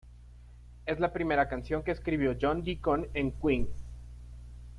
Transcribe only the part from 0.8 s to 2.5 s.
Es la primera canción que escribió